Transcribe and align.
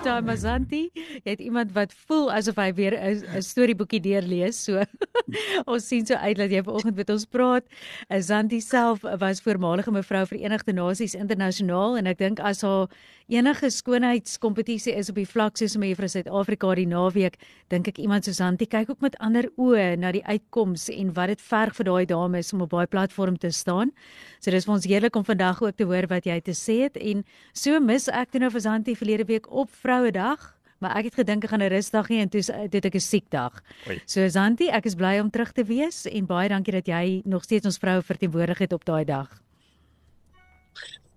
Tamazanti, 0.00 0.86
jy 0.94 1.28
het 1.28 1.42
iemand 1.44 1.74
wat 1.76 1.92
voel 2.06 2.30
asof 2.32 2.56
hy 2.56 2.70
weer 2.72 2.94
'n 2.96 3.42
storieboekie 3.44 4.00
deurlees. 4.00 4.56
So 4.64 4.80
ons 5.72 5.88
sien 5.88 6.06
so 6.06 6.14
uit 6.14 6.36
dat 6.36 6.50
jy 6.50 6.62
vanoggend 6.64 6.96
met 6.96 7.10
ons 7.10 7.24
praat. 7.24 7.64
Azanti 8.08 8.60
self 8.60 9.04
was 9.18 9.42
voormalige 9.44 9.92
mevrou 9.92 10.26
Verenigde 10.26 10.72
Nasies 10.72 11.14
internasionaal 11.14 11.98
en 11.98 12.06
ek 12.06 12.18
dink 12.18 12.40
as 12.40 12.62
haar 12.62 12.88
enige 13.30 13.70
skoonheidskompetisie 13.70 14.94
is 14.98 15.08
op 15.10 15.18
die 15.20 15.28
vlak 15.28 15.58
soos 15.58 15.76
om 15.78 15.84
juffrou 15.86 16.08
Suid-Afrika 16.10 16.72
die 16.74 16.86
naweek, 16.90 17.36
dink 17.70 17.86
ek 17.92 18.00
iemand 18.02 18.26
soos 18.26 18.40
Zanti 18.40 18.66
kyk 18.66 18.90
ook 18.90 19.04
met 19.04 19.18
ander 19.22 19.46
oë 19.60 19.94
na 20.00 20.10
die 20.16 20.24
uitkomste 20.24 20.96
en 20.96 21.12
wat 21.14 21.30
dit 21.30 21.44
verg 21.44 21.76
vir 21.76 21.86
daai 21.86 22.06
dames 22.10 22.50
om 22.56 22.64
op 22.66 22.74
daai 22.74 22.88
platform 22.90 23.36
te 23.38 23.52
staan. 23.54 23.92
So 24.40 24.50
dis 24.50 24.66
vir 24.66 24.74
ons 24.74 24.88
heerlik 24.88 25.16
om 25.16 25.26
vandag 25.28 25.62
ook 25.62 25.76
te 25.76 25.86
hoor 25.86 26.08
wat 26.10 26.26
jy 26.26 26.40
te 26.42 26.56
sê 26.56 26.80
het 26.88 26.98
en 26.98 27.22
so 27.52 27.78
mis 27.84 28.08
ek 28.08 28.32
toe 28.32 28.42
nou 28.42 28.50
vir 28.50 28.64
Zanti 28.66 28.96
verlede 28.98 29.28
week 29.28 29.46
op 29.52 29.70
Vrouedag 29.90 30.54
maar 30.80 30.94
ek 30.96 31.10
het 31.10 31.18
gedink 31.20 31.44
ek 31.44 31.50
gaan 31.52 31.60
'n 31.60 31.72
rusdag 31.74 32.08
hê 32.08 32.22
en 32.24 32.28
toe 32.32 32.68
dit 32.70 32.84
ek 32.84 32.94
'n 32.94 33.00
siek 33.00 33.26
dag. 33.28 33.52
So 34.06 34.28
Zanti, 34.28 34.68
ek 34.68 34.86
is 34.86 34.94
bly 34.94 35.18
om 35.20 35.30
terug 35.30 35.52
te 35.52 35.64
wees 35.64 36.06
en 36.06 36.26
baie 36.26 36.48
dankie 36.48 36.72
dat 36.72 36.86
jy 36.86 37.22
nog 37.24 37.42
steeds 37.42 37.66
ons 37.66 37.78
vroue 37.78 38.02
verteenwoordig 38.02 38.58
het 38.58 38.72
op 38.72 38.84
daai 38.84 39.04
dag. 39.04 39.28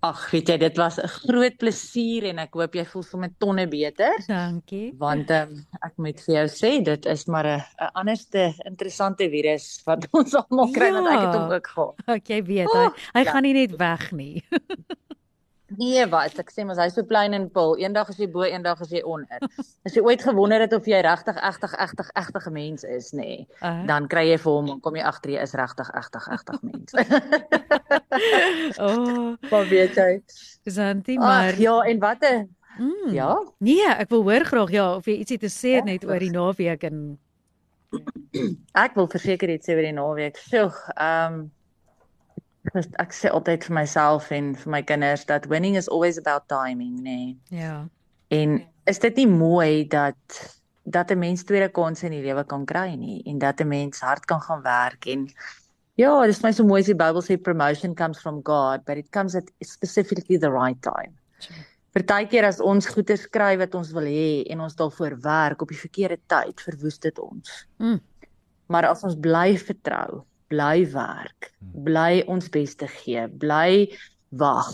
Ag, 0.04 0.32
weet 0.32 0.50
jy, 0.50 0.58
dit 0.58 0.78
was 0.78 1.00
'n 1.00 1.08
groot 1.08 1.58
plesier 1.58 2.24
en 2.26 2.40
ek 2.40 2.54
hoop 2.54 2.74
jy 2.76 2.86
voel 2.86 3.04
sommer 3.04 3.30
tonne 3.40 3.68
beter. 3.68 4.12
Dankie. 4.28 4.94
Want 4.98 5.32
um, 5.32 5.66
ek 5.82 5.94
moet 5.96 6.20
vir 6.26 6.36
jou 6.36 6.48
sê, 6.48 6.84
dit 6.84 7.06
is 7.06 7.26
maar 7.28 7.46
'n 7.46 7.64
'n 7.80 7.92
anderste 7.94 8.54
interessante 8.66 9.30
virus 9.30 9.82
wat 9.86 10.08
ons 10.12 10.34
almal 10.36 10.72
kry 10.74 10.88
ja. 10.88 10.94
want 10.94 11.08
ek 11.08 11.20
het 11.20 11.36
hom 11.36 11.52
ook 11.52 11.68
gehad. 11.68 11.96
Okay, 12.08 12.44
weet 12.44 12.74
hy. 12.74 12.86
Oh, 12.86 12.94
hy 13.14 13.24
ja. 13.24 13.32
gaan 13.32 13.44
nie 13.44 13.54
net 13.54 13.78
weg 13.78 14.12
nie. 14.12 14.44
Nee, 15.78 16.06
wat 16.12 16.38
ek 16.42 16.52
sê 16.54 16.66
mos 16.68 16.80
hy's 16.82 16.96
so 16.98 17.06
plain 17.08 17.34
en 17.38 17.48
pul. 17.54 17.76
Eendag 17.82 18.10
is 18.14 18.20
jy 18.22 18.28
bo, 18.32 18.44
eendag 18.46 18.82
is 18.86 18.92
jy 18.94 19.02
onder. 19.08 19.42
As 19.88 19.96
jy 19.96 20.04
ooit 20.06 20.24
gewonder 20.24 20.64
het 20.64 20.74
of 20.76 20.88
jy 20.90 21.00
regtig 21.06 21.38
egtig 21.38 21.74
egtig 21.86 22.10
egtige 22.20 22.54
mens 22.54 22.84
is, 22.84 23.12
nê, 23.14 23.22
nee, 23.22 23.48
uh 23.62 23.68
-huh. 23.68 23.86
dan 23.90 24.08
kry 24.08 24.26
jy 24.30 24.38
vir 24.44 24.52
hom 24.52 24.70
en 24.76 24.80
kom 24.80 24.96
jy 24.96 25.04
agter 25.04 25.32
jy 25.32 25.42
is 25.42 25.54
regtig 25.54 25.90
egtig 25.94 26.28
egtig 26.38 26.62
mens. 26.62 26.94
oh, 28.88 29.34
wat 29.50 29.68
weet 29.68 29.96
jy? 29.96 30.22
Santi, 30.66 31.18
maar 31.18 31.54
Ach, 31.54 31.58
ja, 31.58 31.82
en 31.82 32.00
wat 32.00 32.22
'n 32.22 32.50
mm, 32.78 33.14
Ja? 33.14 33.42
Nee, 33.58 33.88
ek 33.88 34.10
wil 34.10 34.24
hoor 34.24 34.46
graag 34.46 34.72
ja 34.72 34.96
of 34.96 35.06
jy 35.06 35.18
ietsie 35.18 35.40
te 35.40 35.50
sê 35.50 35.78
het 35.80 35.88
ja, 35.88 35.92
net 35.92 36.06
oor 36.06 36.20
die 36.20 36.32
naweek 36.32 36.84
en 36.84 37.20
ek 38.74 38.96
wil 38.96 39.08
verseker 39.08 39.50
iets 39.50 39.70
sê 39.70 39.76
oor 39.76 39.86
die 39.86 39.94
naweek. 39.94 40.38
Sjoe, 40.38 40.72
ehm 40.96 41.34
um, 41.34 41.52
Ek 42.72 42.86
ek 43.04 43.16
sê 43.16 43.30
altyd 43.30 43.66
vir 43.68 43.76
myself 43.76 44.32
en 44.32 44.54
vir 44.56 44.72
my 44.72 44.82
kinders 44.82 45.26
dat 45.28 45.50
winning 45.52 45.76
is 45.76 45.90
always 45.90 46.18
about 46.18 46.48
timing, 46.48 47.02
nê. 47.04 47.36
Nee. 47.52 47.60
Ja. 47.60 47.88
En 48.32 48.62
is 48.88 49.00
dit 49.00 49.16
nie 49.24 49.28
mooi 49.28 49.88
dat 49.88 50.16
dat 50.84 51.12
'n 51.12 51.20
mens 51.20 51.44
tweede 51.44 51.70
kans 51.70 52.04
in 52.04 52.12
die 52.12 52.24
lewe 52.24 52.44
kan 52.44 52.66
kry 52.66 52.96
nie 52.96 53.24
en 53.26 53.40
dat 53.40 53.60
'n 53.60 53.68
mens 53.68 54.00
hard 54.00 54.26
kan 54.26 54.42
gaan 54.42 54.62
werk 54.62 55.06
en 55.06 55.28
ja, 55.96 56.22
dit 56.26 56.36
is 56.36 56.44
my 56.44 56.52
so 56.52 56.64
mooi 56.64 56.80
as 56.80 56.90
die 56.90 56.96
Bybel 56.96 57.22
sê 57.22 57.38
promotion 57.38 57.96
comes 57.96 58.20
from 58.20 58.42
God, 58.42 58.86
but 58.86 58.98
it 58.98 59.12
comes 59.12 59.36
at 59.36 59.52
specifically 59.62 60.38
the 60.38 60.52
right 60.52 60.82
time. 60.82 61.14
Partykeer 61.94 62.44
as 62.44 62.60
ons 62.60 62.88
goeie 62.90 63.18
skryf 63.18 63.60
wat 63.60 63.76
ons 63.76 63.92
wil 63.94 64.08
hê 64.10 64.44
en 64.50 64.64
ons 64.66 64.76
daarvoor 64.76 65.20
werk 65.22 65.62
op 65.62 65.70
die 65.70 65.78
verkeerde 65.78 66.18
tyd, 66.28 66.62
verwoes 66.66 66.98
dit 67.00 67.20
ons. 67.20 67.68
Mm. 67.78 68.00
Maar 68.68 68.88
as 68.90 69.04
ons 69.04 69.20
bly 69.20 69.58
vertrou 69.58 70.24
bly 70.50 70.86
werk, 70.94 71.52
bly 71.86 72.24
ons 72.28 72.50
bes 72.50 72.76
te 72.76 72.88
gee, 72.88 73.28
bly 73.28 73.88
wag, 74.40 74.74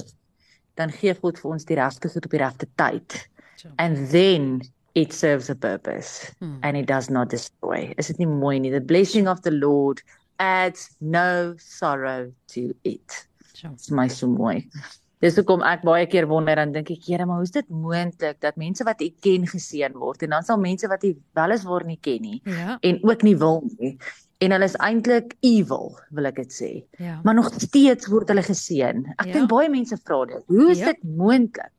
dan 0.80 0.94
gee 0.96 1.14
God 1.18 1.40
vir 1.42 1.56
ons 1.56 1.68
die 1.68 1.78
regte 1.80 2.12
goed 2.12 2.26
op 2.26 2.36
die 2.36 2.42
regte 2.42 2.70
tyd. 2.80 3.18
And 3.78 4.10
then 4.10 4.62
it 4.96 5.14
serves 5.14 5.50
a 5.50 5.56
purpose 5.56 6.32
hmm. 6.40 6.58
and 6.64 6.78
it 6.78 6.88
does 6.88 7.10
not 7.10 7.30
destroy. 7.30 7.94
Is 7.98 8.08
dit 8.08 8.20
nie 8.20 8.30
mooi 8.30 8.60
nie? 8.60 8.72
The 8.72 8.82
blessing 8.82 9.28
of 9.28 9.44
the 9.44 9.52
Lord 9.52 10.02
adds 10.40 10.96
no 11.00 11.56
sorrow 11.60 12.32
to 12.56 12.74
it. 12.84 13.28
Dit's 13.62 13.92
my 13.92 14.08
so 14.08 14.28
mooi. 14.28 14.64
Dis 15.20 15.36
hoekom 15.36 15.66
ek 15.68 15.84
baie 15.84 16.06
keer 16.08 16.30
wonder 16.32 16.56
dan 16.56 16.72
dink 16.72 16.94
ek, 16.94 17.04
Here, 17.04 17.26
maar 17.28 17.42
hoe 17.42 17.48
is 17.48 17.52
dit 17.52 17.68
moontlik 17.68 18.40
dat 18.40 18.56
mense 18.60 18.86
wat 18.88 19.02
ek 19.04 19.18
ken 19.26 19.44
geseën 19.52 19.98
word 20.00 20.24
en 20.24 20.38
dan 20.38 20.48
sal 20.48 20.62
mense 20.62 20.88
wat 20.88 21.04
ek 21.04 21.20
wel 21.36 21.56
eens 21.56 21.68
word 21.68 21.90
nie 21.90 22.00
ken 22.00 22.24
nie 22.24 22.40
ja. 22.48 22.78
en 22.80 23.02
ook 23.04 23.26
nie 23.28 23.36
wil 23.40 23.60
nie 23.76 23.98
en 24.40 24.56
hulle 24.56 24.68
is 24.70 24.78
eintlik 24.80 25.36
evil, 25.44 25.92
wil 26.16 26.30
ek 26.30 26.40
dit 26.40 26.54
sê. 26.56 26.70
Ja. 27.04 27.18
Maar 27.26 27.36
nog 27.42 27.50
steeds 27.60 28.08
word 28.12 28.32
hulle 28.32 28.44
geseën. 28.46 29.04
Ek 29.18 29.28
ja. 29.28 29.34
dink 29.36 29.52
baie 29.52 29.68
mense 29.72 29.98
vra 30.00 30.24
dit. 30.30 30.46
Hoe 30.48 30.70
is 30.72 30.80
ja. 30.80 30.94
dit 30.94 31.04
moontlik? 31.20 31.74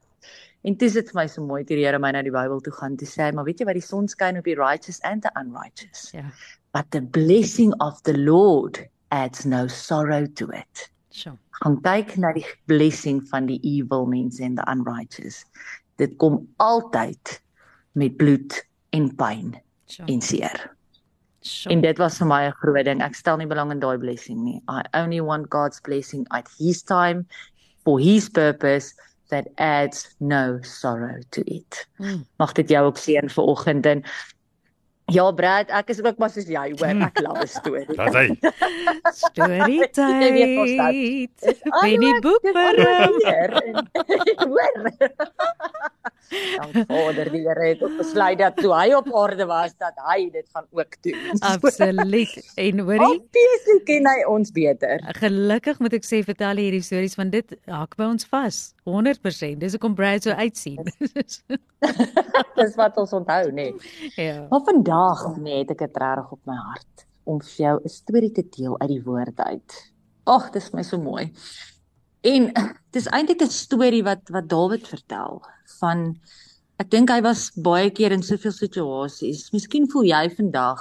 En 0.60 0.75
dit 0.76 0.82
is 0.84 0.97
dit 0.99 1.09
vir 1.09 1.16
my 1.16 1.25
so 1.32 1.41
mooi 1.41 1.62
dat 1.62 1.72
die 1.72 1.87
Here 1.87 1.99
my 2.03 2.10
na 2.12 2.20
die 2.20 2.32
Bybel 2.34 2.60
toe 2.60 2.75
gaan 2.76 2.99
te 3.00 3.06
sê, 3.09 3.31
maar 3.32 3.47
weet 3.47 3.62
jy 3.62 3.66
wat 3.70 3.78
die 3.78 3.84
son 3.84 4.10
skyn 4.12 4.37
op 4.37 4.49
die 4.49 4.59
righteous 4.59 5.00
and 5.09 5.25
the 5.25 5.32
unrighteous. 5.41 6.10
Ja. 6.12 6.26
But 6.76 6.91
the 6.93 7.00
blessing 7.00 7.72
of 7.81 8.03
the 8.04 8.16
Lord 8.19 8.82
adds 9.09 9.47
no 9.49 9.66
sorrow 9.72 10.26
to 10.37 10.50
it. 10.53 10.91
So. 11.09 11.32
Gaan 11.62 11.78
kyk 11.84 12.12
na 12.20 12.34
die 12.37 12.44
blessing 12.69 13.22
van 13.32 13.49
die 13.49 13.59
evil 13.65 14.04
mense 14.10 14.44
en 14.44 14.60
the 14.60 14.66
unrighteous. 14.70 15.47
Dit 16.00 16.19
kom 16.20 16.43
altyd 16.60 17.41
met 17.97 18.20
bloed 18.20 18.60
en 18.93 19.09
pyn 19.16 19.56
so. 19.88 20.04
en 20.04 20.20
seer. 20.20 20.69
Sure. 21.43 21.73
En 21.75 21.81
dit 21.81 21.99
was 21.99 22.19
vir 22.19 22.27
my 22.27 22.43
'n 22.47 22.56
groot 22.61 22.84
ding. 22.84 23.03
Ek 23.03 23.15
stel 23.15 23.37
nie 23.37 23.47
belang 23.47 23.71
in 23.71 23.81
daai 23.81 23.99
blessing 23.99 24.45
nie. 24.45 24.62
I 24.69 24.83
only 24.93 25.21
want 25.21 25.49
God's 25.49 25.81
blessing 25.81 26.27
at 26.31 26.49
his 26.59 26.83
time 26.83 27.27
for 27.84 27.99
his 27.99 28.28
purpose 28.28 28.95
that 29.31 29.49
adds 29.56 30.15
no 30.21 30.59
sorrow 30.62 31.21
to 31.31 31.43
it. 31.47 31.87
Mm. 31.99 32.27
Mag 32.39 32.53
dit 32.53 32.69
jou 32.69 32.84
ook 32.87 32.99
seën 32.99 33.31
vir 33.31 33.45
oggend 33.45 33.87
en 33.87 34.05
Ja 35.10 35.26
Brad, 35.34 35.71
ek 35.75 35.91
is 35.94 36.03
ook 36.03 36.19
maar 36.22 36.31
soos 36.31 36.48
jy, 36.50 36.66
hoor, 36.78 37.03
ek 37.06 37.21
love 37.25 37.43
'n 37.43 37.50
storie. 37.50 37.97
Dat 37.98 38.15
hy. 38.15 38.26
Story 39.15 39.78
tyd. 39.98 41.34
Benny 41.82 42.12
Boekberg. 42.21 42.78
Hoor. 44.50 44.93
Dan 46.31 46.84
Vader 46.87 47.31
die 47.32 47.41
Here 47.43 47.72
het 47.72 47.81
besluit 47.99 48.38
dat 48.38 48.56
toe 48.60 48.70
hy 48.70 48.93
op 48.94 49.09
aarde 49.19 49.47
was 49.50 49.72
dat 49.82 49.97
hy 50.06 50.28
dit 50.31 50.47
gaan 50.54 50.66
ook 50.70 50.94
doen. 51.03 51.19
Absoluut. 51.53 52.53
En 52.54 52.78
hoorie, 52.87 53.09
obviously 53.16 53.78
ken 53.88 54.06
hy 54.06 54.19
ons 54.31 54.53
beter. 54.54 55.03
Gelukkig 55.19 55.81
moet 55.82 55.97
ek 55.99 56.06
sê 56.06 56.22
vertel 56.26 56.62
hierdie 56.62 56.84
stories 56.87 57.19
want 57.19 57.34
dit 57.34 57.56
hak 57.70 57.99
by 57.99 58.06
ons 58.12 58.28
vas. 58.31 58.60
100%. 58.91 59.59
Dis 59.62 59.75
hoekom 59.75 59.94
Brad 59.99 60.22
so 60.26 60.34
uitsien. 60.38 60.78
Dis 62.60 62.75
wat 62.78 62.97
ons 63.00 63.12
onthou, 63.16 63.50
nê. 63.50 63.70
Nee. 63.70 64.12
Ja. 64.19 64.47
Maar 64.50 64.62
vandag 64.66 65.00
net 65.38 65.69
het 65.69 65.77
ek 65.77 65.87
dit 65.87 65.97
reg 66.03 66.33
op 66.33 66.41
my 66.49 66.56
hart 66.56 67.06
om 67.25 67.41
vir 67.41 67.65
jou 67.65 67.75
'n 67.84 67.88
storie 67.88 68.33
te 68.33 68.43
deel 68.43 68.78
uit 68.81 68.88
die 68.88 69.03
woord 69.03 69.38
uit. 69.38 69.71
Ag, 70.27 70.50
dis 70.53 70.72
my 70.72 70.83
so 70.83 70.99
mooi. 70.99 71.33
En 72.22 72.53
dis 72.94 73.06
eintlik 73.06 73.43
'n 73.43 73.50
storie 73.50 74.03
wat 74.05 74.28
wat 74.28 74.49
Dawid 74.49 74.88
vertel 74.88 75.43
van 75.81 76.19
ek 76.78 76.91
dink 76.91 77.11
hy 77.11 77.21
was 77.22 77.50
baie 77.56 77.91
keer 77.91 78.12
in 78.12 78.22
soveel 78.22 78.53
situasies. 78.53 79.50
Miskien 79.53 79.88
voel 79.91 80.05
jy 80.05 80.31
vandag 80.37 80.81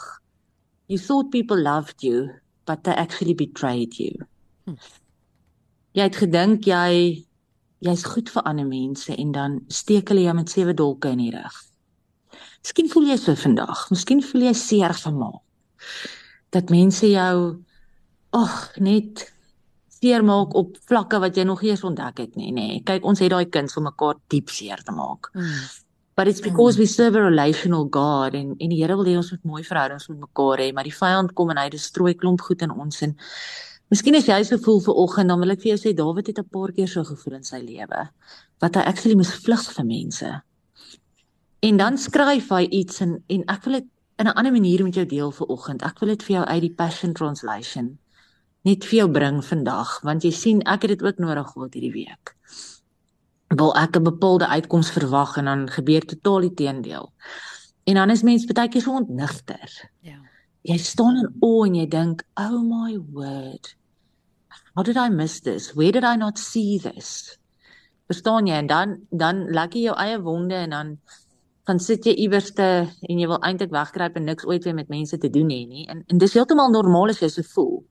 you 0.87 0.97
thought 0.97 1.31
people 1.31 1.57
loved 1.57 2.03
you, 2.03 2.29
but 2.65 2.83
they 2.83 2.93
actually 2.93 3.35
betrayed 3.35 3.99
you. 3.99 4.15
Hm. 4.65 4.75
Jy 5.93 6.03
het 6.03 6.15
gedink 6.15 6.65
jy 6.65 7.25
jy's 7.79 8.03
goed 8.03 8.29
vir 8.29 8.43
ander 8.43 8.65
mense 8.67 9.15
en 9.15 9.31
dan 9.31 9.59
steek 9.67 10.09
hulle 10.09 10.25
jou 10.25 10.35
met 10.35 10.49
sewe 10.49 10.73
dolke 10.73 11.09
in 11.09 11.17
die 11.23 11.31
rug. 11.31 11.55
Miskien 12.63 12.89
voel 12.91 13.09
jy 13.11 13.17
so 13.17 13.35
vandag. 13.39 13.87
Miskien 13.93 14.21
voel 14.25 14.49
jy 14.49 14.53
seer 14.57 14.93
gemaak. 14.93 15.41
Dat 16.53 16.71
mense 16.73 17.07
jou 17.07 17.35
ag 18.35 18.55
net 18.77 19.27
seermaak 19.99 20.55
op 20.55 20.77
vlakke 20.87 21.19
wat 21.19 21.37
jy 21.37 21.45
nog 21.47 21.61
nie 21.63 21.73
eens 21.73 21.83
ontdek 21.83 22.23
het 22.23 22.35
nie, 22.39 22.51
nê. 22.51 22.65
Nee. 22.67 22.81
Kyk, 22.87 23.05
ons 23.05 23.19
het 23.19 23.31
daai 23.31 23.49
kuns 23.51 23.77
om 23.79 23.87
mekaar 23.89 24.19
diep 24.31 24.51
seer 24.53 24.83
te 24.85 24.95
maak. 24.95 25.31
Mm. 25.35 25.55
But 26.19 26.27
it's 26.27 26.41
because 26.43 26.75
mm. 26.75 26.79
we 26.79 26.85
serve 26.87 27.15
a 27.15 27.23
relational 27.23 27.87
God 27.87 28.35
en 28.35 28.55
en 28.59 28.71
die 28.71 28.81
Here 28.81 28.95
wil 28.99 29.07
hê 29.07 29.15
ons 29.19 29.31
moet 29.31 29.49
mooi 29.53 29.63
verhoudings 29.63 30.09
met 30.11 30.19
mekaar 30.27 30.63
hê, 30.63 30.69
maar 30.75 30.87
die 30.87 30.95
vyand 30.95 31.33
kom 31.35 31.51
en 31.53 31.61
hy 31.61 31.69
destrooi 31.71 32.13
klomp 32.19 32.43
goed 32.43 32.63
in 32.65 32.75
ons 32.75 33.03
en 33.07 33.15
Miskien 33.89 34.13
as 34.13 34.27
jy 34.29 34.35
so 34.45 34.61
voel 34.61 34.83
vir 34.85 34.97
oggend, 35.01 35.31
dan 35.31 35.39
wil 35.41 35.49
ek 35.49 35.63
vir 35.63 35.71
jou 35.71 35.79
sê 35.81 35.95
Dawid 35.97 36.27
het 36.29 36.39
'n 36.39 36.49
paar 36.53 36.71
keer 36.71 36.87
so 36.87 37.01
gevoel 37.03 37.39
in 37.39 37.43
sy 37.43 37.57
lewe 37.57 38.01
wat 38.61 38.75
hy 38.75 38.83
actually 38.85 39.15
moes 39.15 39.33
vlug 39.33 39.63
vir 39.73 39.85
mense. 39.85 40.29
En 41.59 41.77
dan 41.77 41.97
skryf 41.97 42.49
hy 42.49 42.63
iets 42.81 43.01
en 43.03 43.23
en 43.27 43.43
ek 43.51 43.63
wil 43.63 43.73
dit 43.79 43.87
in 44.19 44.27
'n 44.27 44.35
ander 44.35 44.51
manier 44.51 44.83
met 44.83 44.95
jou 44.95 45.05
deel 45.05 45.31
vir 45.31 45.47
oggend. 45.47 45.81
Ek 45.81 45.99
wil 45.99 46.09
dit 46.09 46.23
vir 46.23 46.35
jou 46.35 46.45
uit 46.45 46.61
die 46.61 46.73
Passion 46.73 47.13
Translation 47.13 47.99
net 48.61 48.83
vir 48.85 48.97
jou 48.99 49.11
bring 49.11 49.39
vandag 49.45 49.99
want 50.03 50.23
jy 50.23 50.31
sien 50.31 50.61
ek 50.67 50.81
het 50.81 50.97
dit 50.97 51.03
ook 51.03 51.17
nodig 51.17 51.47
gehad 51.51 51.73
hierdie 51.73 51.95
week. 51.95 52.35
Wil 53.55 53.75
ek 53.75 53.95
'n 53.97 54.03
bepaalde 54.03 54.47
uitkoms 54.47 54.91
verwag 54.91 55.37
en 55.37 55.45
dan 55.45 55.69
gebeur 55.69 56.05
totaal 56.05 56.41
die 56.41 56.53
teendeel. 56.53 57.11
En 57.83 57.95
dan 57.95 58.09
is 58.09 58.23
mens 58.23 58.45
baie 58.45 58.69
keer 58.69 58.81
so 58.81 58.93
ontnigter. 58.93 59.89
Ja. 60.01 60.19
Jy 60.61 60.77
staan 60.77 61.17
in 61.17 61.35
oë 61.39 61.67
en 61.67 61.75
jy 61.75 61.87
dink, 61.87 62.23
"Oh 62.35 62.61
my 62.61 62.99
word. 63.11 63.75
How 64.75 64.83
did 64.83 64.97
I 64.97 65.09
miss 65.09 65.39
this? 65.39 65.73
Where 65.73 65.91
did 65.91 66.03
I 66.03 66.15
not 66.15 66.37
see 66.37 66.79
this?" 66.79 67.37
Verstaan 68.07 68.47
jy? 68.47 68.53
En 68.53 68.67
dan 68.67 68.97
dan 69.11 69.51
lag 69.51 69.73
jy 69.73 69.81
jou 69.81 69.95
eie 69.95 70.21
wonde 70.21 70.55
en 70.55 70.69
dan 70.69 70.99
dan 71.69 71.79
sit 71.83 72.07
jy 72.07 72.15
iewerste 72.25 72.65
en 72.89 73.19
jy 73.21 73.27
wil 73.29 73.41
eintlik 73.45 73.69
wegkruip 73.73 74.17
en 74.17 74.25
niks 74.25 74.47
ooit 74.49 74.63
weer 74.65 74.75
met 74.77 74.89
mense 74.89 75.17
te 75.21 75.29
doen 75.29 75.51
hê 75.53 75.61
nie. 75.69 75.85
En 75.91 76.01
en 76.09 76.21
dis 76.21 76.33
heeltemal 76.33 76.73
normaal 76.73 77.13
as 77.13 77.21
jy 77.21 77.29
so 77.29 77.45
voel. 77.53 77.83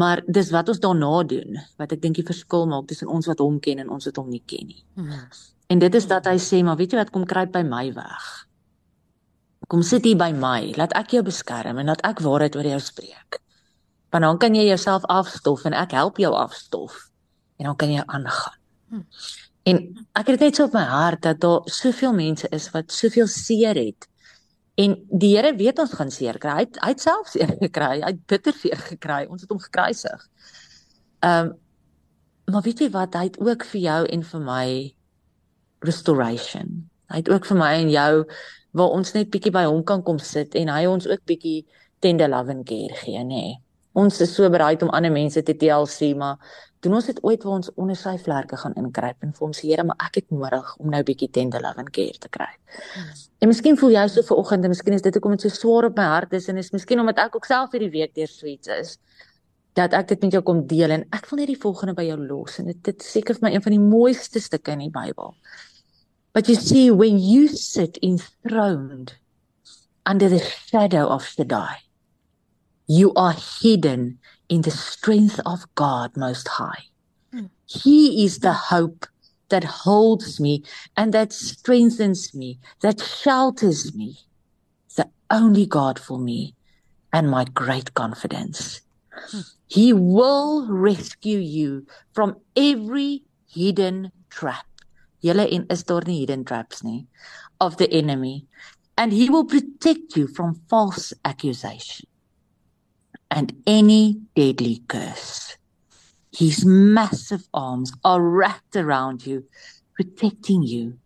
Maar 0.00 0.24
dis 0.26 0.50
wat 0.50 0.70
ons 0.72 0.80
daarna 0.82 1.12
doen 1.28 1.58
wat 1.78 1.92
ek 1.94 2.00
dink 2.02 2.16
die 2.18 2.26
verskil 2.26 2.64
maak 2.70 2.88
tussen 2.90 3.12
ons 3.12 3.28
wat 3.30 3.42
hom 3.44 3.60
ken 3.62 3.84
en 3.84 3.92
ons 3.94 4.08
wat 4.08 4.16
hom 4.18 4.32
nie 4.32 4.42
ken 4.42 4.72
nie. 4.72 4.82
Mm. 4.96 5.20
En 5.74 5.84
dit 5.84 6.00
is 6.00 6.08
dat 6.08 6.26
hy 6.28 6.34
sê, 6.40 6.62
maar 6.64 6.80
weet 6.80 6.96
jy 6.96 7.00
wat 7.02 7.12
kom 7.14 7.28
kruip 7.28 7.52
by 7.54 7.62
my 7.66 7.86
weg? 7.94 8.26
Kom 9.68 9.84
sit 9.86 10.04
hier 10.04 10.18
by 10.20 10.32
my, 10.36 10.74
laat 10.76 10.92
ek 10.98 11.14
jou 11.16 11.22
beskerm 11.24 11.78
en 11.80 11.92
laat 11.92 12.02
ek 12.04 12.20
waarheid 12.24 12.56
oor 12.56 12.68
jou 12.74 12.80
spreek. 12.84 13.40
Want 14.12 14.26
dan 14.26 14.40
kan 14.42 14.56
jy 14.56 14.66
jouself 14.68 15.06
afstof 15.12 15.64
en 15.68 15.76
ek 15.76 15.94
help 15.96 16.20
jou 16.22 16.32
afstof. 16.36 16.98
En 17.60 17.70
dan 17.70 17.78
kan 17.78 17.92
jy 17.92 18.02
aangaan. 18.04 18.60
Hmm. 18.90 19.06
En 19.64 19.80
ek 20.12 20.32
het 20.32 20.42
net 20.44 20.58
so 20.58 20.68
op 20.68 20.74
my 20.76 20.84
hart 20.84 21.24
dat 21.24 21.40
daar 21.40 21.64
soveel 21.72 22.12
mense 22.16 22.48
is 22.52 22.68
wat 22.74 22.92
soveel 22.92 23.28
seer 23.30 23.78
het. 23.78 24.08
En 24.80 24.96
die 25.08 25.36
Here 25.36 25.54
weet 25.56 25.78
ons 25.78 25.94
gaan 25.94 26.10
seer 26.10 26.38
kry. 26.42 26.56
Hy 26.58 26.64
het, 26.66 26.80
hy 26.82 26.90
het 26.92 27.04
self 27.04 27.30
seer 27.32 27.54
gekry. 27.64 28.00
Hy 28.02 28.10
het 28.10 28.24
bitter 28.30 28.56
seer 28.58 28.80
gekry. 28.90 29.22
Ons 29.30 29.46
het 29.46 29.54
hom 29.54 29.62
gekruisig. 29.62 30.26
Ehm 31.24 31.52
um, 31.52 31.54
maar 32.44 32.60
weet 32.60 32.82
jy 32.82 32.90
wat? 32.92 33.14
Hy 33.16 33.30
het 33.30 33.38
ook 33.40 33.62
vir 33.64 33.80
jou 33.80 34.00
en 34.12 34.22
vir 34.28 34.40
my 34.44 34.66
restoration. 35.88 36.74
Hy 37.08 37.22
het 37.22 37.30
ook 37.32 37.46
vir 37.48 37.56
my 37.56 37.70
en 37.78 37.88
jou 37.88 38.10
waar 38.76 38.96
ons 38.98 39.14
net 39.14 39.30
bietjie 39.32 39.52
by 39.54 39.62
hom 39.64 39.80
kan 39.88 40.02
kom 40.04 40.18
sit 40.20 40.52
en 40.58 40.68
hy 40.68 40.82
ons 40.90 41.06
ook 41.08 41.22
bietjie 41.24 41.62
tender 42.04 42.28
love 42.28 42.52
and 42.52 42.66
care 42.68 42.92
gee, 43.00 43.22
nê. 43.22 43.24
Nee. 43.30 43.54
Ons 43.94 44.18
is 44.20 44.34
so 44.34 44.50
bereid 44.50 44.82
om 44.82 44.90
ander 44.90 45.12
mense 45.14 45.40
te 45.46 45.54
TLC, 45.54 46.12
maar 46.18 46.36
doen 46.84 46.94
ons 46.98 47.08
dit 47.08 47.18
ooit 47.24 47.42
waar 47.46 47.58
ons 47.58 47.70
onder 47.80 47.96
sy 47.98 48.14
vlerke 48.20 48.58
gaan 48.60 48.76
inkruip 48.80 49.24
en 49.24 49.32
vir 49.34 49.44
hom 49.46 49.52
sê 49.56 49.68
Here, 49.70 49.84
maar 49.88 50.00
ek 50.06 50.20
het 50.20 50.30
nodig 50.34 50.70
om 50.78 50.92
nou 50.92 51.02
bietjie 51.06 51.30
tender 51.32 51.62
love 51.64 51.80
and 51.80 51.90
care 51.96 52.20
te 52.20 52.30
kry. 52.32 52.50
Hmm. 52.94 53.12
En 53.42 53.50
miskien 53.50 53.78
voel 53.80 53.96
jy 53.96 54.06
so 54.12 54.26
ver 54.28 54.40
oggend 54.42 54.64
en 54.64 54.72
miskien 54.74 54.96
is 54.96 55.04
dit 55.04 55.16
hoekom 55.16 55.36
dit 55.36 55.46
so 55.46 55.52
swaar 55.52 55.88
op 55.90 55.98
my 55.98 56.06
hart 56.12 56.36
is 56.36 56.48
en 56.52 56.60
is 56.60 56.72
miskien 56.76 57.00
omdat 57.02 57.22
ek 57.24 57.38
ook 57.40 57.48
self 57.48 57.72
hierdie 57.74 57.92
week 57.94 58.14
deur 58.16 58.30
sweets 58.30 58.70
is 58.76 58.98
dat 59.74 59.94
ek 59.98 60.12
dit 60.12 60.26
met 60.26 60.36
jou 60.36 60.42
kom 60.46 60.62
deel 60.70 60.94
en 60.94 61.04
ek 61.16 61.26
wil 61.30 61.40
net 61.40 61.50
die 61.50 61.58
volgende 61.58 61.96
by 61.98 62.04
jou 62.06 62.18
los 62.20 62.60
en 62.62 62.70
dit 62.70 62.82
dit 62.86 63.02
seker 63.02 63.38
vir 63.38 63.48
my 63.48 63.54
een 63.56 63.64
van 63.64 63.74
die 63.74 63.82
mooiste 63.82 64.42
stukke 64.42 64.76
in 64.76 64.84
die 64.86 64.92
Bybel. 64.94 65.34
But 66.34 66.48
you 66.48 66.56
see, 66.56 66.90
when 66.90 67.18
you 67.18 67.48
sit 67.48 67.98
enthroned 68.02 69.14
under 70.04 70.28
the 70.28 70.40
shadow 70.40 71.06
of 71.06 71.24
Shaddai, 71.24 71.78
you 72.86 73.12
are 73.14 73.34
hidden 73.34 74.18
in 74.48 74.62
the 74.62 74.70
strength 74.70 75.40
of 75.44 75.66
God 75.74 76.16
Most 76.16 76.48
High. 76.48 76.84
Mm. 77.34 77.50
He 77.66 78.24
is 78.24 78.38
the 78.40 78.52
hope 78.52 79.06
that 79.48 79.64
holds 79.64 80.40
me 80.40 80.64
and 80.96 81.12
that 81.14 81.32
strengthens 81.32 82.34
me, 82.34 82.58
that 82.80 83.00
shelters 83.00 83.94
me, 83.94 84.18
the 84.96 85.08
only 85.30 85.66
God 85.66 85.98
for 85.98 86.18
me 86.18 86.54
and 87.12 87.30
my 87.30 87.44
great 87.44 87.94
confidence. 87.94 88.80
Mm. 89.32 89.50
He 89.66 89.92
will 89.92 90.66
rescue 90.68 91.38
you 91.38 91.86
from 92.12 92.36
every 92.56 93.22
hidden 93.46 94.12
trap 94.30 94.66
Julle 95.24 95.48
en 95.48 95.64
is 95.72 95.84
daar 95.88 96.04
nie 96.06 96.18
hidden 96.20 96.44
traps 96.44 96.82
nie 96.84 97.06
of 97.60 97.76
the 97.76 97.88
enemy 97.88 98.46
and 98.96 99.12
he 99.12 99.30
will 99.30 99.44
protect 99.44 100.16
you 100.16 100.26
from 100.26 100.60
false 100.68 101.14
accusation 101.24 102.06
and 103.34 103.52
any 103.66 104.20
deadly 104.36 104.80
curse. 104.86 105.56
His 106.32 106.64
massive 106.64 107.48
arms 107.52 107.92
are 108.04 108.22
wrapped 108.22 108.76
around 108.76 109.26
you, 109.26 109.44
protecting 109.94 110.62
you. 110.62 110.98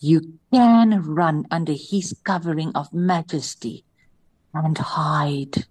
You 0.00 0.38
can 0.52 1.00
run 1.02 1.46
under 1.50 1.72
his 1.72 2.14
covering 2.24 2.72
of 2.74 2.92
majesty 2.92 3.84
and 4.52 4.76
hide. 4.76 5.64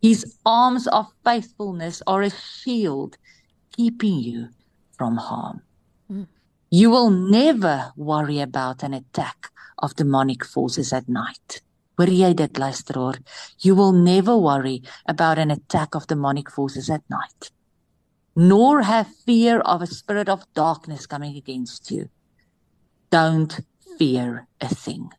His 0.00 0.36
arms 0.46 0.86
of 0.86 1.12
faithfulness 1.22 2.02
are 2.06 2.22
a 2.22 2.30
shield, 2.30 3.16
keeping 3.76 4.20
you 4.20 4.48
from 4.96 5.16
harm. 5.16 5.62
Mm. 6.10 6.28
You 6.70 6.90
will 6.90 7.10
never 7.10 7.92
worry 7.96 8.40
about 8.40 8.82
an 8.82 8.94
attack 8.94 9.50
of 9.78 9.96
demonic 9.96 10.44
forces 10.44 10.92
at 10.92 11.08
night. 11.08 11.60
Hoor 11.96 12.10
jy 12.10 12.32
dit 12.34 12.58
luisteraar? 12.58 13.20
You 13.62 13.74
will 13.74 13.92
never 13.92 14.36
worry 14.36 14.82
about 15.06 15.38
an 15.38 15.50
attack 15.50 15.94
of 15.94 16.06
demonic 16.06 16.50
forces 16.50 16.90
at 16.90 17.02
night. 17.08 17.50
Nor 18.34 18.82
have 18.82 19.06
fear 19.26 19.60
of 19.60 19.82
a 19.82 19.86
spirit 19.86 20.28
of 20.28 20.52
darkness 20.54 21.06
coming 21.06 21.36
against 21.36 21.90
you. 21.90 22.08
Don't 23.10 23.60
fear 23.98 24.48
a 24.60 24.68
thing. 24.68 25.10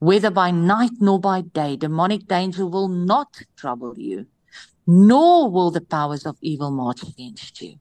Whether 0.00 0.30
by 0.30 0.50
night 0.50 0.98
nor 0.98 1.20
by 1.20 1.42
day, 1.42 1.76
demonic 1.76 2.26
danger 2.26 2.66
will 2.66 2.88
not 2.88 3.42
trouble 3.56 3.94
you, 3.96 4.26
nor 4.86 5.50
will 5.50 5.70
the 5.70 5.80
powers 5.80 6.26
of 6.26 6.36
evil 6.40 6.70
march 6.70 7.02
against 7.02 7.60
you 7.60 7.78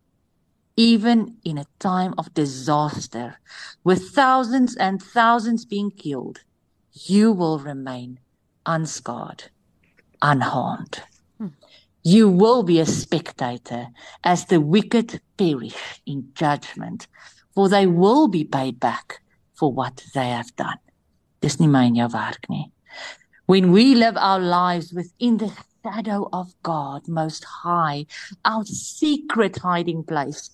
even 0.80 1.36
in 1.44 1.58
a 1.58 1.66
time 1.80 2.14
of 2.18 2.34
disaster, 2.34 3.38
with 3.84 4.12
thousands 4.12 4.78
and 4.78 5.04
thousands 5.04 5.66
being 5.66 5.92
killed, 5.92 6.40
you 7.08 7.32
will 7.32 7.60
remain 7.60 8.20
unscarred, 8.66 9.46
unharmed. 10.22 11.04
Hmm. 11.38 11.48
You 12.04 12.30
will 12.30 12.64
be 12.64 12.80
a 12.80 12.86
spectator 12.86 13.88
as 14.24 14.46
the 14.46 14.60
wicked 14.60 15.22
perish 15.38 16.02
in 16.06 16.30
judgment, 16.34 17.08
for 17.54 17.70
they 17.70 17.88
will 17.88 18.28
be 18.28 18.44
paid 18.44 18.80
back 18.80 19.22
for 19.54 19.72
what 19.72 20.04
they 20.14 20.30
have 20.30 20.56
done. 20.56 20.80
Dis 21.42 21.60
nie 21.60 21.68
my 21.68 21.86
en 21.86 21.96
jou 21.96 22.08
werk 22.12 22.50
nie. 22.50 22.72
When 23.46 23.72
we 23.72 23.96
live 23.96 24.18
our 24.18 24.40
lives 24.40 24.94
within 24.94 25.38
the 25.38 25.52
shadow 25.84 26.30
of 26.34 26.54
God 26.64 27.08
most 27.08 27.44
high, 27.44 28.06
our 28.46 28.66
secret 28.66 29.58
hiding 29.58 30.04
place, 30.04 30.52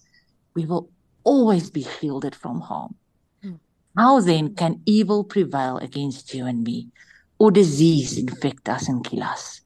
we 0.55 0.65
will 0.65 0.89
always 1.23 1.69
be 1.69 1.83
shielded 1.83 2.35
from 2.35 2.61
harm. 2.61 2.95
How 3.97 4.19
then 4.19 4.55
can 4.55 4.81
evil 4.85 5.23
prevail 5.23 5.77
against 5.77 6.33
you 6.33 6.45
and 6.45 6.63
me, 6.63 6.89
or 7.39 7.51
disease 7.51 8.17
infect 8.17 8.67
us 8.67 8.89
and 8.89 9.03
kill 9.03 9.23
us? 9.23 9.61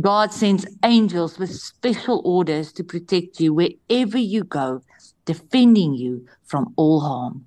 God 0.00 0.32
sends 0.32 0.66
angels 0.82 1.38
with 1.38 1.54
special 1.54 2.22
orders 2.24 2.72
to 2.72 2.84
protect 2.84 3.40
you 3.40 3.52
wherever 3.52 4.18
you 4.18 4.44
go, 4.44 4.80
defending 5.26 5.94
you 5.94 6.26
from 6.44 6.72
all 6.76 7.00
harm. 7.00 7.46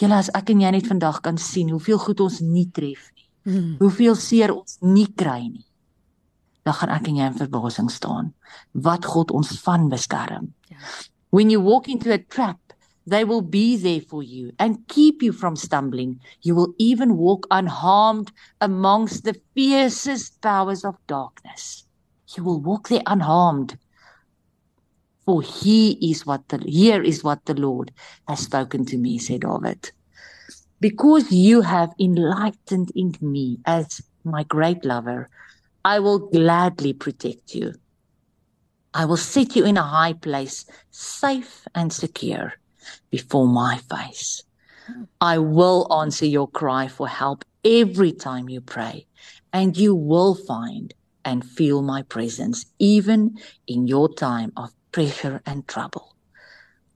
Julle 0.00 0.16
as 0.16 0.30
ek 0.32 0.54
en 0.54 0.62
jy 0.62 0.70
net 0.72 0.88
vandag 0.88 1.20
kan 1.26 1.36
sien 1.36 1.72
hoeveel 1.74 1.98
goed 2.00 2.22
ons 2.24 2.38
nie 2.40 2.68
tref 2.72 3.10
nie. 3.12 3.26
Mm. 3.44 3.74
Hoeveel 3.82 4.16
seer 4.16 4.54
ons 4.54 4.78
nie 4.80 5.08
kry 5.10 5.42
nie. 5.50 5.66
Dan 6.64 6.78
gaan 6.78 6.94
ek 6.94 7.10
en 7.10 7.18
jy 7.18 7.26
in 7.28 7.40
verbasing 7.42 7.90
staan 7.92 8.30
wat 8.72 9.04
God 9.04 9.34
ons 9.34 9.50
van 9.66 9.90
beskerm. 9.92 10.52
Ja. 10.70 10.78
When 11.34 11.50
you 11.50 11.60
walk 11.60 11.88
into 11.88 12.12
a 12.14 12.20
trap, 12.22 12.61
they 13.06 13.24
will 13.24 13.42
be 13.42 13.76
there 13.76 14.00
for 14.00 14.22
you 14.22 14.52
and 14.58 14.86
keep 14.88 15.22
you 15.22 15.32
from 15.32 15.56
stumbling. 15.56 16.20
You 16.42 16.54
will 16.54 16.74
even 16.78 17.16
walk 17.16 17.46
unharmed 17.50 18.30
amongst 18.60 19.24
the 19.24 19.40
fiercest 19.54 20.40
powers 20.40 20.84
of 20.84 20.96
darkness. 21.06 21.84
You 22.36 22.44
will 22.44 22.60
walk 22.60 22.88
there 22.88 23.02
unharmed. 23.06 23.76
For 25.24 25.42
he 25.42 26.10
is 26.10 26.26
what 26.26 26.48
the 26.48 26.58
here 26.58 27.02
is 27.02 27.22
what 27.22 27.44
the 27.44 27.54
Lord 27.54 27.92
has 28.26 28.40
spoken 28.40 28.84
to 28.86 28.98
me, 28.98 29.18
said 29.18 29.40
David. 29.42 29.90
Because 30.80 31.30
you 31.30 31.60
have 31.60 31.92
enlightened 31.98 32.90
in 32.94 33.14
me 33.20 33.58
as 33.64 34.02
my 34.24 34.42
great 34.42 34.84
lover, 34.84 35.30
I 35.84 36.00
will 36.00 36.18
gladly 36.18 36.92
protect 36.92 37.54
you. 37.54 37.74
I 38.94 39.04
will 39.04 39.16
set 39.16 39.54
you 39.56 39.64
in 39.64 39.76
a 39.76 39.82
high 39.82 40.12
place, 40.12 40.66
safe 40.90 41.66
and 41.74 41.92
secure 41.92 42.54
before 43.10 43.46
my 43.46 43.78
face. 43.78 44.42
I 45.20 45.38
will 45.38 45.86
answer 45.92 46.26
your 46.26 46.48
cry 46.48 46.88
for 46.88 47.08
help 47.08 47.44
every 47.64 48.12
time 48.12 48.48
you 48.48 48.60
pray, 48.60 49.06
and 49.52 49.76
you 49.76 49.94
will 49.94 50.34
find 50.34 50.92
and 51.24 51.44
feel 51.44 51.82
my 51.82 52.02
presence 52.02 52.66
even 52.78 53.38
in 53.66 53.86
your 53.86 54.12
time 54.12 54.52
of 54.56 54.70
pressure 54.90 55.40
and 55.46 55.66
trouble. 55.68 56.16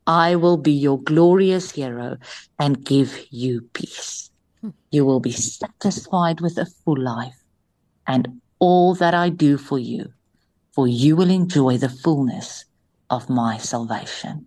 I 0.07 0.37
will 0.37 0.57
be 0.57 0.73
your 0.73 1.00
glorious 1.00 1.71
hero 1.73 2.16
and 2.59 2.85
give 2.85 3.26
you 3.31 3.62
peace. 3.73 4.31
You 4.90 5.05
will 5.05 5.21
be 5.21 5.33
satisfied 5.33 6.40
with 6.40 6.59
a 6.59 6.66
full 6.66 7.00
life, 7.00 7.38
and 8.07 8.40
all 8.59 8.95
that 8.95 9.14
I 9.14 9.28
do 9.28 9.59
for 9.59 9.78
you 9.78 10.12
for 10.76 10.87
you 10.87 11.16
will 11.16 11.31
enjoy 11.31 11.78
the 11.78 11.88
fullness 11.88 12.66
of 13.09 13.31
my 13.31 13.57
salvation. 13.57 14.47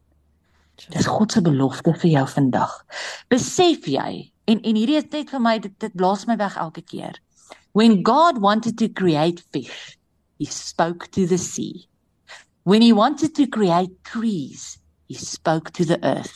Dis 0.88 1.08
God 1.08 1.32
se 1.32 1.42
belofte 1.42 1.94
vir 2.02 2.12
jou 2.12 2.28
vandag. 2.28 2.74
Besef 3.30 3.88
jy 3.88 4.30
En 4.50 4.62
en 4.66 4.78
hierdie 4.80 4.98
is 4.98 5.10
net 5.14 5.30
vir 5.30 5.42
my 5.46 5.58
dit 5.62 5.74
dit 5.84 5.96
blaas 6.02 6.26
my 6.26 6.36
weg 6.40 6.56
elke 6.58 6.82
keer. 6.82 7.18
When 7.78 8.02
God 8.02 8.42
wanted 8.42 8.80
to 8.82 8.88
create 8.90 9.44
fish, 9.54 9.98
he 10.40 10.46
spoke 10.46 11.12
to 11.14 11.28
the 11.28 11.38
sea. 11.38 11.86
When 12.64 12.82
he 12.82 12.92
wanted 12.92 13.36
to 13.36 13.46
create 13.46 14.04
trees, 14.04 14.80
he 15.08 15.14
spoke 15.14 15.70
to 15.78 15.86
the 15.86 16.00
earth. 16.04 16.34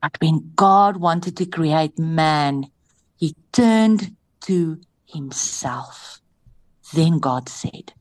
But 0.00 0.20
when 0.20 0.52
God 0.54 0.98
wanted 0.98 1.36
to 1.38 1.46
create 1.46 1.98
man, 1.98 2.70
he 3.16 3.34
turned 3.52 4.14
to 4.46 4.78
himself. 5.04 6.20
Then 6.94 7.18
God 7.18 7.48
said, 7.48 7.92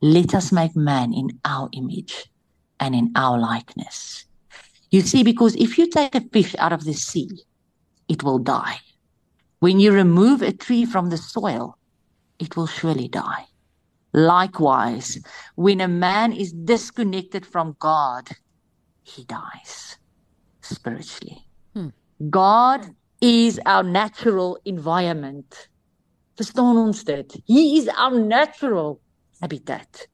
Let 0.00 0.34
us 0.34 0.52
make 0.52 0.76
man 0.76 1.12
in 1.12 1.40
our 1.44 1.68
image 1.72 2.30
and 2.78 2.94
in 2.94 3.10
our 3.16 3.38
likeness. 3.38 4.26
You 4.90 5.00
see, 5.00 5.22
because 5.22 5.54
if 5.56 5.78
you 5.78 5.88
take 5.88 6.14
a 6.14 6.20
fish 6.20 6.54
out 6.58 6.72
of 6.72 6.84
the 6.84 6.94
sea, 6.94 7.30
it 8.08 8.22
will 8.22 8.38
die. 8.38 8.78
When 9.60 9.80
you 9.80 9.92
remove 9.92 10.42
a 10.42 10.52
tree 10.52 10.84
from 10.84 11.10
the 11.10 11.16
soil, 11.16 11.78
it 12.38 12.56
will 12.56 12.66
surely 12.66 13.08
die. 13.08 13.46
Likewise, 14.12 15.18
when 15.56 15.80
a 15.80 15.88
man 15.88 16.32
is 16.32 16.52
disconnected 16.52 17.44
from 17.44 17.76
God, 17.78 18.28
he 19.02 19.24
dies 19.24 19.96
spiritually. 20.60 21.46
Hmm. 21.74 21.88
God 22.30 22.94
is 23.20 23.60
our 23.66 23.82
natural 23.82 24.58
environment. 24.64 25.68
Verstaan 26.36 26.76
ons 26.76 27.04
dit? 27.04 27.36
He 27.46 27.78
is 27.78 27.88
our 27.88 28.18
natural 28.18 29.00
habitat. 29.40 30.06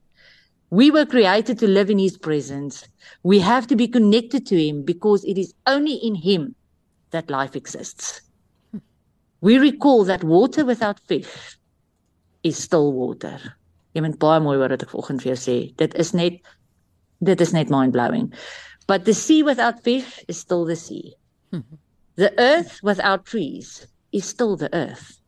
We 0.71 0.89
were 0.89 1.05
created 1.05 1.59
to 1.59 1.67
live 1.67 1.89
in 1.89 1.99
his 1.99 2.17
presence. 2.17 2.87
We 3.23 3.39
have 3.39 3.67
to 3.67 3.75
be 3.75 3.89
connected 3.89 4.45
to 4.47 4.55
him 4.55 4.83
because 4.83 5.25
it 5.25 5.37
is 5.37 5.53
only 5.67 5.95
in 5.95 6.15
him 6.15 6.55
that 7.11 7.29
life 7.29 7.57
exists. 7.57 8.21
We 9.41 9.57
recall 9.57 10.05
that 10.05 10.23
water 10.23 10.63
without 10.63 11.01
fish 11.01 11.57
is 12.41 12.57
still 12.57 12.93
water. 12.93 13.37
Jy 13.91 14.05
moet 14.05 14.19
baie 14.21 14.39
mooi 14.39 14.55
hoor 14.55 14.71
wat 14.71 14.85
ek 14.85 14.93
vanoggend 14.93 15.23
vir 15.25 15.33
jou 15.33 15.39
sê. 15.43 15.55
Dit 15.75 15.97
is 15.99 16.13
net 16.15 16.39
dit 17.19 17.41
is 17.43 17.51
net 17.51 17.73
mind 17.73 17.91
blowing. 17.91 18.31
But 18.87 19.03
the 19.03 19.13
sea 19.13 19.43
without 19.43 19.83
fish 19.83 20.23
is 20.31 20.39
still 20.39 20.63
the 20.63 20.79
sea. 20.79 21.17
the 22.15 22.31
earth 22.39 22.79
without 22.81 23.25
trees 23.25 23.87
is 24.15 24.23
still 24.23 24.55
the 24.55 24.71
earth. 24.73 25.19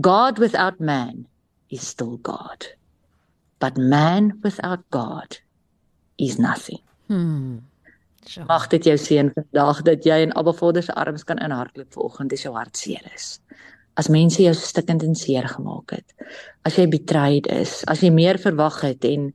God 0.00 0.38
without 0.38 0.80
man 0.80 1.26
is 1.70 1.80
still 1.86 2.18
God. 2.18 2.68
But 3.62 3.78
man 3.78 4.32
without 4.42 4.82
God 4.90 5.38
is 6.18 6.38
nothing. 6.42 6.82
Hmm. 7.06 7.62
Mag 8.48 8.68
dit 8.70 8.90
jou 8.90 8.96
seën 8.98 9.30
vandag 9.34 9.82
dat 9.86 10.06
jy 10.06 10.20
in 10.26 10.34
Abba 10.38 10.52
Vader 10.54 10.82
se 10.82 10.94
arms 10.94 11.24
kan 11.26 11.38
inhardloop 11.42 11.94
vanoggend 11.94 12.34
as 12.34 12.42
jou 12.46 12.54
hart 12.54 12.78
seer 12.78 13.06
is 13.14 13.38
as 14.00 14.08
mense 14.12 14.40
jou 14.40 14.52
stikkend 14.56 15.04
en 15.04 15.16
seer 15.18 15.46
gemaak 15.48 15.96
het. 15.96 16.14
As 16.66 16.78
jy 16.78 16.86
betrayed 16.90 17.48
is, 17.52 17.80
as 17.90 18.02
jy 18.04 18.12
meer 18.14 18.40
verwag 18.40 18.80
het 18.86 19.04
en 19.08 19.30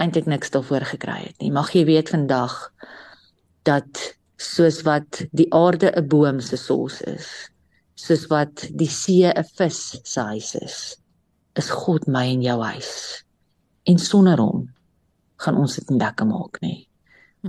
eintlik 0.00 0.26
niks 0.30 0.52
daarvoor 0.54 0.88
gekry 0.94 1.20
het 1.28 1.36
nie. 1.42 1.52
Mag 1.54 1.70
jy 1.76 1.84
weet 1.88 2.10
vandag 2.10 2.56
dat 3.68 4.02
soos 4.40 4.80
wat 4.86 5.22
die 5.36 5.46
aarde 5.54 5.92
'n 5.92 6.08
boom 6.08 6.40
se 6.40 6.56
sos 6.56 7.00
is, 7.02 7.50
soos 7.94 8.26
wat 8.30 8.66
die 8.72 8.88
see 8.88 9.28
'n 9.28 9.44
vis 9.56 10.00
se 10.02 10.20
huis 10.20 10.54
is, 10.54 10.96
is 11.56 11.70
God 11.70 12.06
my 12.08 12.26
en 12.32 12.42
jou 12.42 12.58
huis. 12.62 13.22
En 13.90 13.98
sonder 13.98 14.38
hom 14.38 14.68
gaan 15.42 15.58
ons 15.58 15.74
dit 15.78 15.90
nie 15.90 15.98
lekker 15.98 16.28
maak 16.28 16.60
nie. 16.62 16.78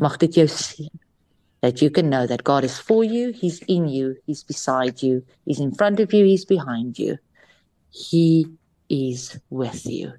Mag 0.02 0.18
dit 0.22 0.42
jou 0.42 0.48
seën 0.50 0.92
that 1.62 1.82
you 1.84 1.92
can 1.94 2.10
know 2.10 2.26
that 2.26 2.44
God 2.44 2.66
is 2.66 2.80
for 2.80 3.04
you, 3.06 3.32
He's 3.38 3.60
in 3.68 3.88
you, 3.88 4.16
He's 4.26 4.44
beside 4.44 5.04
you, 5.06 5.22
He's 5.46 5.60
in 5.60 5.76
front 5.76 6.00
of 6.00 6.14
you, 6.14 6.26
He's 6.26 6.46
behind 6.46 6.98
you. 6.98 7.20
He 7.92 8.48
is 8.90 9.38
with 9.50 9.86
you. 9.86 10.16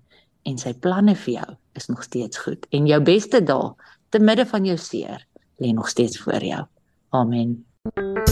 En 0.46 0.58
sy 0.58 0.74
planne 0.74 1.16
vir 1.24 1.34
jou 1.40 1.48
is 1.78 1.88
nog 1.90 2.04
steeds 2.06 2.44
goed. 2.44 2.66
En 2.70 2.86
jou 2.86 3.00
beste 3.02 3.42
dae 3.42 3.72
te 4.12 4.22
midde 4.22 4.46
van 4.46 4.68
jou 4.68 4.78
seer 4.78 5.26
lê 5.62 5.72
nog 5.74 5.90
steeds 5.90 6.20
voor 6.22 6.44
jou. 6.52 6.62
Amen. 7.10 8.31